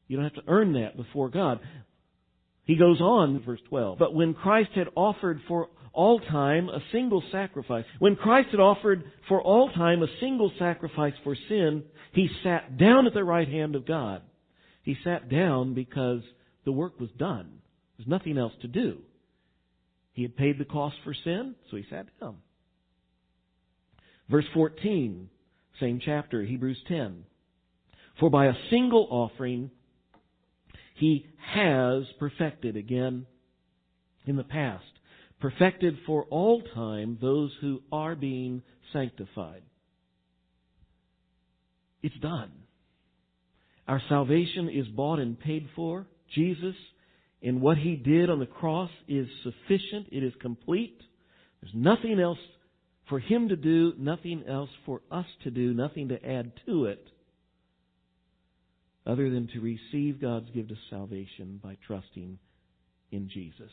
[0.07, 1.59] You don't have to earn that before God.
[2.63, 3.99] He goes on, verse 12.
[3.99, 9.05] But when Christ had offered for all time a single sacrifice, when Christ had offered
[9.29, 13.75] for all time a single sacrifice for sin, he sat down at the right hand
[13.75, 14.23] of God.
[14.83, 16.21] He sat down because
[16.65, 17.61] the work was done.
[17.97, 18.99] There's nothing else to do.
[20.13, 22.37] He had paid the cost for sin, so he sat down.
[24.31, 25.29] Verse 14,
[25.81, 27.25] same chapter, Hebrews 10.
[28.21, 29.71] For by a single offering,
[30.95, 33.27] he has perfected again
[34.27, 34.85] in the past,
[35.45, 38.63] perfected for all time those who are being
[38.95, 39.61] sanctified.
[42.03, 42.51] It's done.
[43.87, 46.07] Our salvation is bought and paid for.
[46.35, 46.75] Jesus,
[47.43, 50.07] and what he did on the cross, is sufficient.
[50.11, 50.99] It is complete.
[51.61, 52.39] There's nothing else
[53.11, 57.07] for him to do, nothing else for us to do, nothing to add to it,
[59.07, 62.39] other than to receive God's gift of salvation by trusting
[63.13, 63.71] in Jesus.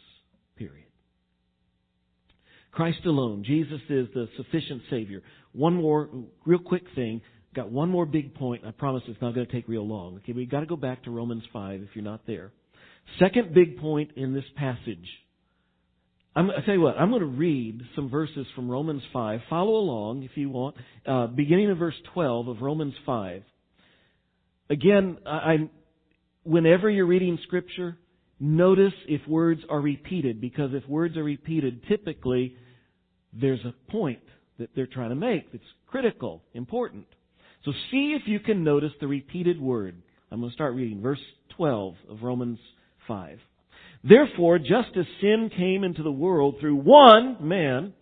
[0.57, 0.90] Period.
[2.71, 3.43] Christ alone.
[3.45, 5.21] Jesus is the sufficient Savior.
[5.53, 6.10] One more
[6.45, 7.21] real quick thing.
[7.53, 8.63] Got one more big point.
[8.65, 10.17] I promise it's not going to take real long.
[10.17, 12.51] Okay, we've got to go back to Romans 5 if you're not there.
[13.19, 15.05] Second big point in this passage
[16.36, 19.41] I'm, I tell you what, I'm going to read some verses from Romans 5.
[19.49, 20.75] Follow along if you want.
[21.05, 23.43] Uh, beginning of verse 12 of Romans 5.
[24.69, 25.69] Again, I,
[26.43, 27.97] whenever you're reading Scripture,
[28.41, 32.56] notice if words are repeated, because if words are repeated, typically
[33.32, 34.19] there's a point
[34.60, 37.06] that they're trying to make that's critical, important.
[37.63, 39.95] So see if you can notice the repeated word.
[40.32, 41.19] I'm going to start reading verse
[41.56, 42.60] 12 of Romans
[43.08, 43.39] 5.
[44.04, 47.93] Therefore, just as sin came into the world through one man,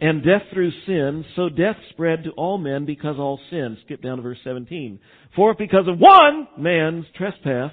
[0.00, 3.76] and death through sin, so death spread to all men because all sin.
[3.84, 5.00] Skip down to verse 17.
[5.34, 7.72] For because of one man's trespass,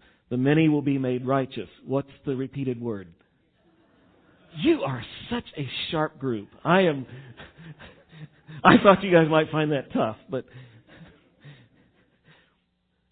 [0.31, 1.69] the many will be made righteous.
[1.85, 3.09] What's the repeated word?
[4.57, 6.47] You are such a sharp group.
[6.65, 7.05] I am,
[8.63, 10.45] I thought you guys might find that tough, but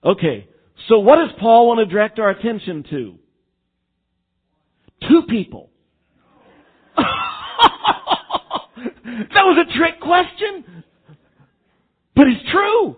[0.04, 0.48] Okay,
[0.88, 3.16] so what does Paul want to direct our attention to?
[5.10, 5.70] Two people.
[6.96, 7.04] that
[9.34, 10.84] was a trick question.
[12.16, 12.96] But it's true.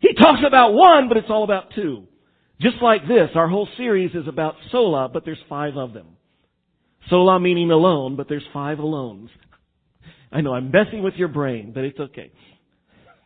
[0.00, 2.06] He talks about one, but it's all about two.
[2.60, 6.06] Just like this, our whole series is about sola, but there's five of them.
[7.10, 9.28] Sola meaning alone, but there's five alones.
[10.32, 12.32] I know I'm messing with your brain, but it's okay.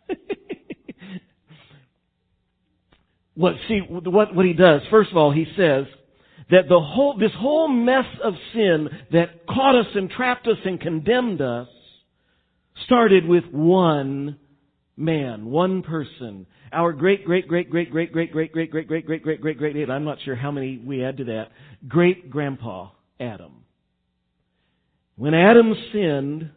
[3.35, 4.83] what see what what he does?
[4.91, 5.87] First of all, he says
[6.51, 10.81] that the whole this whole mess of sin that caught us and trapped us and
[10.81, 11.69] condemned us
[12.85, 14.39] started with one
[14.97, 16.47] man, one person.
[16.73, 19.73] Our great, great, great, great, great, great, great, great, great, great, great, great, great, great,
[19.75, 21.49] great, I'm not sure how many we add to that,
[21.89, 23.65] great grandpa, Adam.
[25.17, 26.51] When Adam sinned,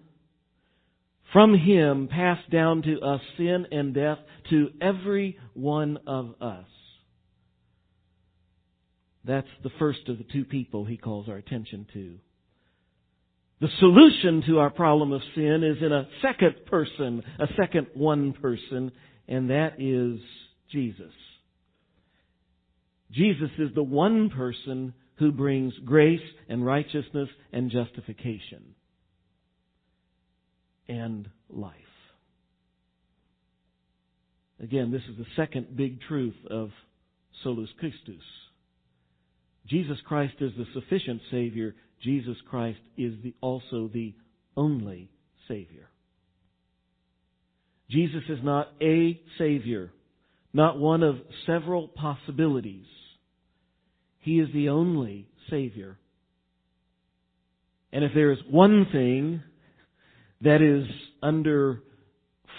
[1.34, 4.20] from him passed down to us sin and death
[4.52, 6.68] to every one of us.
[9.26, 12.16] That's the first of the two people he calls our attention to.
[13.62, 18.34] The solution to our problem of sin is in a second person, a second one
[18.34, 18.92] person,
[19.28, 20.20] and that is
[20.72, 21.14] Jesus.
[23.12, 26.20] Jesus is the one person who brings grace
[26.50, 28.76] and righteousness and justification
[30.88, 31.76] and life.
[34.62, 36.70] Again, this is the second big truth of
[37.44, 38.24] Solus Christus.
[39.68, 44.14] Jesus Christ is the sufficient Savior Jesus Christ is the, also the
[44.58, 45.10] only
[45.48, 45.90] Savior.
[47.94, 49.92] Jesus is not a Savior,
[50.52, 52.86] not one of several possibilities.
[54.20, 55.98] He is the only Savior.
[57.92, 59.44] And if there is one thing
[60.42, 60.88] that is
[61.22, 61.84] under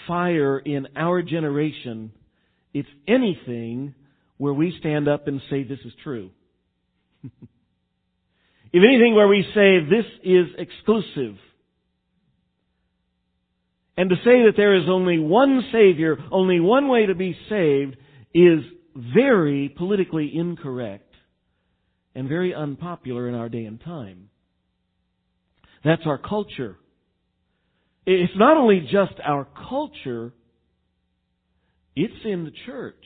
[0.07, 2.13] fire in our generation,
[2.73, 3.93] it's anything
[4.37, 6.31] where we stand up and say this is true.
[8.73, 11.37] If anything, where we say this is exclusive.
[13.97, 17.95] And to say that there is only one Savior, only one way to be saved,
[18.33, 18.59] is
[18.95, 21.13] very politically incorrect
[22.13, 24.29] and very unpopular in our day and time.
[25.83, 26.77] That's our culture.
[28.05, 30.33] It's not only just our culture,
[31.95, 33.03] it's in the church.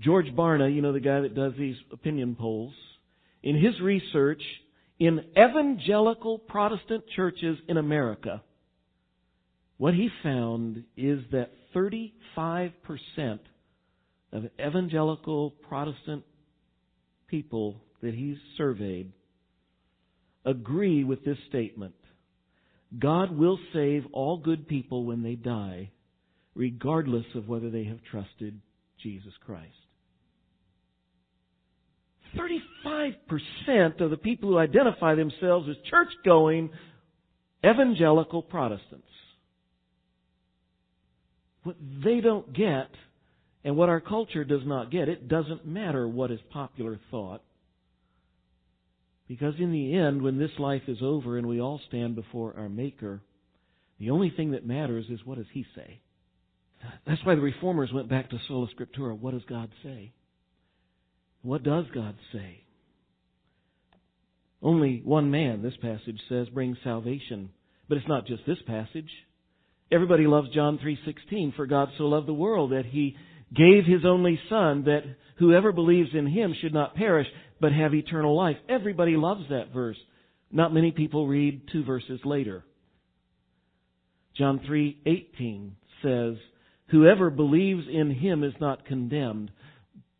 [0.00, 2.72] George Barna, you know the guy that does these opinion polls,
[3.42, 4.42] in his research
[4.98, 8.42] in evangelical Protestant churches in America,
[9.78, 12.12] what he found is that 35%
[14.32, 16.24] of evangelical Protestant
[17.28, 19.12] people that he surveyed
[20.44, 21.94] agree with this statement.
[22.98, 25.90] God will save all good people when they die,
[26.54, 28.60] regardless of whether they have trusted
[29.02, 29.72] Jesus Christ.
[32.36, 36.70] 35% of the people who identify themselves as church going
[37.64, 39.06] evangelical Protestants.
[41.62, 42.90] What they don't get,
[43.64, 47.42] and what our culture does not get, it doesn't matter what is popular thought.
[49.28, 52.68] Because in the end, when this life is over and we all stand before our
[52.68, 53.22] Maker,
[53.98, 56.00] the only thing that matters is what does He say?
[57.06, 59.16] That's why the reformers went back to sola scriptura.
[59.18, 60.12] What does God say?
[61.42, 62.64] What does God say?
[64.60, 67.50] Only one man, this passage says, brings salvation.
[67.88, 69.10] But it's not just this passage.
[69.92, 73.16] Everybody loves John 3:16, for God so loved the world that he
[73.54, 75.04] gave his only son that
[75.36, 77.28] whoever believes in him should not perish
[77.60, 78.56] but have eternal life.
[78.68, 79.98] Everybody loves that verse.
[80.50, 82.64] Not many people read two verses later.
[84.34, 86.38] John 3:18 says,
[86.86, 89.52] "Whoever believes in him is not condemned,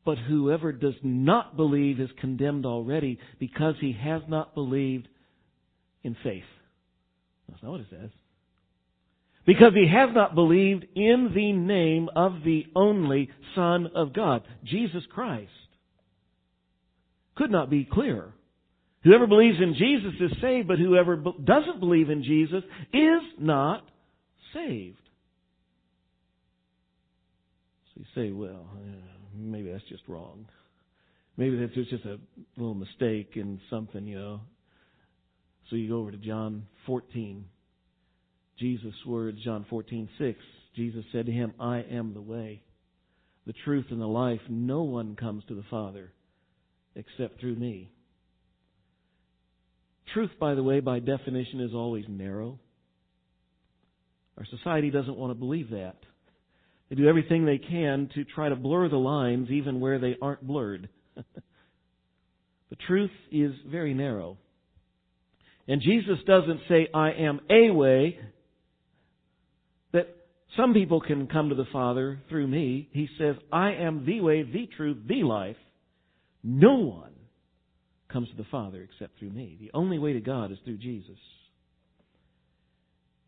[0.04, 5.08] but whoever does not believe is condemned already because he has not believed
[6.02, 6.44] in faith.
[7.48, 8.10] That's not what it says.
[9.44, 15.02] Because he has not believed in the name of the only Son of God, Jesus
[15.12, 15.50] Christ.
[17.36, 18.34] Could not be clearer.
[19.02, 22.62] Whoever believes in Jesus is saved, but whoever doesn't believe in Jesus
[22.92, 23.84] is not
[24.54, 24.96] saved.
[27.94, 29.00] So you say, well, uh,
[29.34, 30.46] maybe that's just wrong.
[31.36, 32.18] Maybe that's just a
[32.56, 34.40] little mistake in something, you know.
[35.68, 37.44] So you go over to John 14.
[38.62, 40.38] Jesus' words, John 14, 6.
[40.76, 42.62] Jesus said to him, I am the way,
[43.44, 44.40] the truth, and the life.
[44.48, 46.12] No one comes to the Father
[46.94, 47.90] except through me.
[50.14, 52.60] Truth, by the way, by definition, is always narrow.
[54.38, 55.96] Our society doesn't want to believe that.
[56.88, 60.46] They do everything they can to try to blur the lines even where they aren't
[60.46, 60.88] blurred.
[61.16, 64.38] the truth is very narrow.
[65.66, 68.20] And Jesus doesn't say, I am a way.
[70.56, 72.88] Some people can come to the Father through me.
[72.92, 75.56] He says, I am the way, the truth, the life.
[76.44, 77.12] No one
[78.12, 79.56] comes to the Father except through me.
[79.58, 81.18] The only way to God is through Jesus.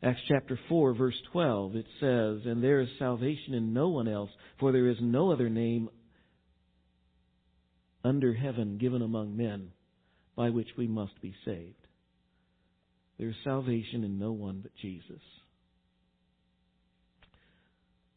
[0.03, 4.31] Acts chapter 4 verse 12, it says, And there is salvation in no one else,
[4.61, 5.89] for there is no other name
[8.05, 9.71] under heaven given among men
[10.37, 11.87] by which we must be saved.
[13.19, 15.23] There is salvation in no one but Jesus.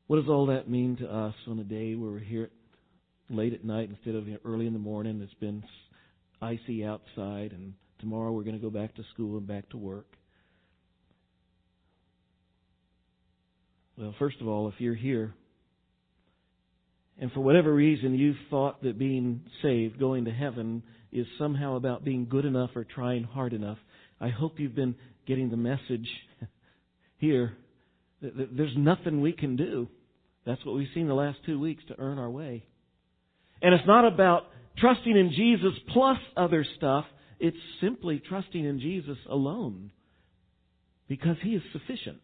[0.08, 2.50] What does all that mean to us on a day where we're here
[3.30, 5.22] late at night instead of early in the morning?
[5.22, 5.64] It's been
[6.42, 10.08] icy outside, and tomorrow we're going to go back to school and back to work.
[13.98, 15.34] Well, first of all, if you're here
[17.20, 22.06] and for whatever reason you've thought that being saved, going to heaven, is somehow about
[22.06, 23.80] being good enough or trying hard enough,
[24.22, 24.96] I hope you've been
[25.26, 26.08] getting the message
[27.18, 27.58] here
[28.22, 29.88] that there's nothing we can do.
[30.48, 32.64] That's what we've seen the last two weeks to earn our way.
[33.62, 34.44] And it's not about
[34.78, 37.04] trusting in Jesus plus other stuff.
[37.38, 39.92] It's simply trusting in Jesus alone
[41.10, 42.22] because He is sufficient.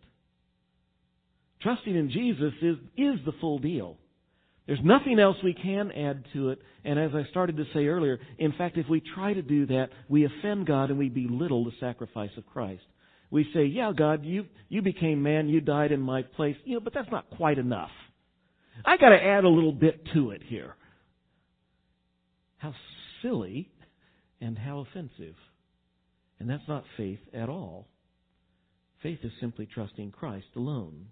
[1.61, 3.97] Trusting in Jesus is, is the full deal.
[4.67, 6.59] There's nothing else we can add to it.
[6.85, 9.89] And as I started to say earlier, in fact, if we try to do that,
[10.07, 12.83] we offend God and we belittle the sacrifice of Christ.
[13.29, 16.79] We say, yeah, God, you, you became man, you died in my place, you know,
[16.79, 17.89] but that's not quite enough.
[18.85, 20.75] I gotta add a little bit to it here.
[22.57, 22.73] How
[23.21, 23.69] silly
[24.41, 25.35] and how offensive.
[26.39, 27.87] And that's not faith at all.
[29.01, 31.07] Faith is simply trusting Christ alone.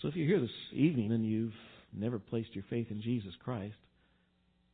[0.00, 1.52] So if you're here this evening and you've
[1.92, 3.74] never placed your faith in Jesus Christ,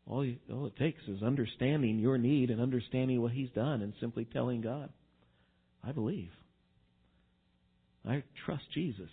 [0.07, 3.93] all, you, all it takes is understanding your need and understanding what He's done and
[4.01, 4.91] simply telling God,
[5.83, 6.31] I believe.
[8.09, 9.11] I trust Jesus.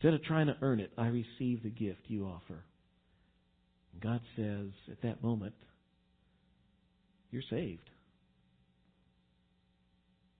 [0.00, 2.64] Instead of trying to earn it, I receive the gift you offer.
[4.02, 5.52] God says at that moment,
[7.30, 7.82] you're saved.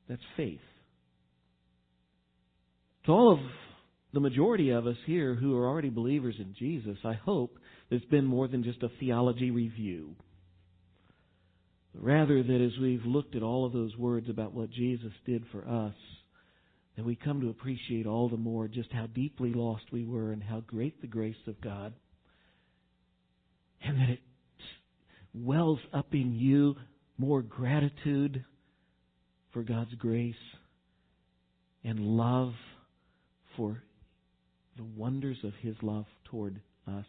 [0.09, 0.61] That's faith.
[3.05, 3.39] To all of
[4.15, 7.59] the majority of us here who are already believers in Jesus, I hope
[7.91, 10.15] there's been more than just a theology review.
[11.93, 15.69] Rather, that as we've looked at all of those words about what Jesus did for
[15.69, 15.95] us,
[16.97, 20.43] that we come to appreciate all the more just how deeply lost we were and
[20.43, 21.95] how great the grace of God.
[23.83, 24.21] And that it
[25.33, 26.75] wells up in you
[27.17, 28.45] more gratitude
[29.53, 30.35] for God's grace
[31.85, 32.53] and love
[33.57, 33.83] for
[34.77, 37.07] the wonders of His love toward us.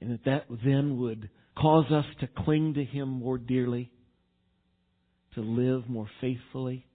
[0.00, 3.90] And that that then would cause us to cling to Him more dearly,
[5.34, 6.86] to live more faithfully,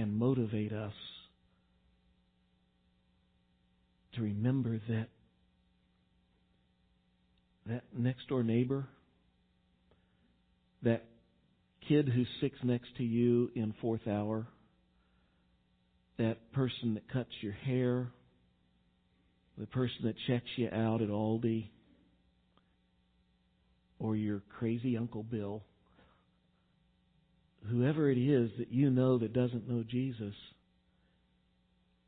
[0.00, 0.94] and motivate us
[4.14, 5.08] to remember that
[7.66, 8.86] that next door neighbor,
[10.82, 11.04] that
[11.86, 14.46] kid who sits next to you in fourth hour,
[16.16, 18.08] that person that cuts your hair,
[19.58, 21.68] the person that checks you out at Aldi,
[23.98, 25.62] or your crazy Uncle Bill,
[27.68, 30.34] whoever it is that you know that doesn't know Jesus,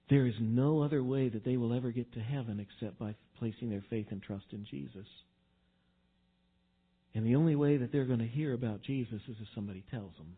[0.09, 3.70] there is no other way that they will ever get to heaven except by placing
[3.70, 5.07] their faith and trust in Jesus.
[7.14, 10.14] And the only way that they're going to hear about Jesus is if somebody tells
[10.16, 10.36] them.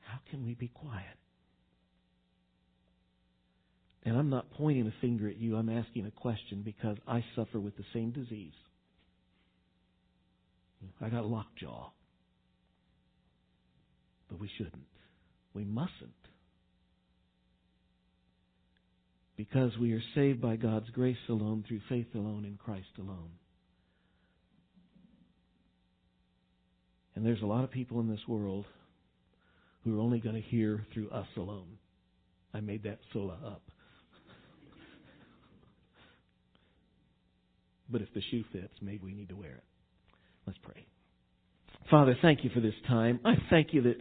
[0.00, 1.16] How can we be quiet?
[4.04, 7.60] And I'm not pointing a finger at you, I'm asking a question because I suffer
[7.60, 8.52] with the same disease.
[11.00, 11.90] I got lockjaw.
[14.32, 14.86] But we shouldn't.
[15.52, 15.92] We mustn't.
[19.36, 23.32] Because we are saved by God's grace alone, through faith alone, in Christ alone.
[27.14, 28.64] And there's a lot of people in this world
[29.84, 31.76] who are only going to hear through us alone.
[32.54, 33.62] I made that sola up.
[37.90, 39.64] But if the shoe fits, maybe we need to wear it.
[40.46, 40.86] Let's pray.
[41.90, 43.20] Father, thank you for this time.
[43.22, 43.96] I thank you that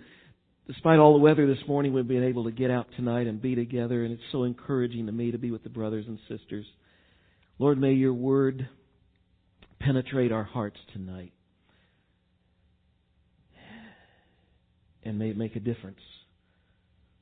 [0.74, 3.56] despite all the weather this morning, we've been able to get out tonight and be
[3.56, 6.66] together, and it's so encouraging to me to be with the brothers and sisters.
[7.60, 8.70] Lord, may your word
[9.80, 11.34] penetrate our hearts tonight.
[15.04, 16.00] And may it make a difference.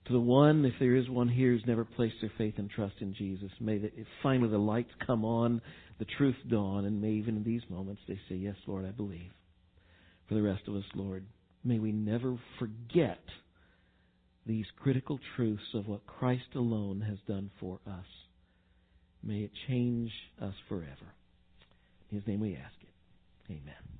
[0.05, 2.95] To the one, if there is one here who's never placed their faith and trust
[2.99, 3.91] in Jesus, may the,
[4.21, 5.61] finally the lights come on
[5.97, 9.31] the truth dawn, and may even in these moments they say, Yes, Lord, I believe.
[10.27, 11.25] For the rest of us, Lord,
[11.63, 13.19] may we never forget
[14.45, 18.05] these critical truths of what Christ alone has done for us.
[19.23, 21.13] May it change us forever.
[22.09, 23.51] In His name we ask it.
[23.51, 23.98] Amen.